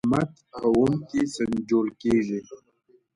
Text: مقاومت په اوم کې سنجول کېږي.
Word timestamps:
مقاومت 0.09 0.31
په 0.51 0.59
اوم 0.75 0.93
کې 1.09 1.21
سنجول 1.35 1.87
کېږي. 2.01 2.39